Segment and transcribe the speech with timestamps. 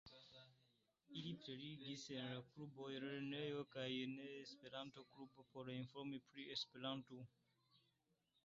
[1.19, 7.21] Ili prelegis en kluboj, lernejoj kaj en ne esperanto-kluboj por informi pri esperanto.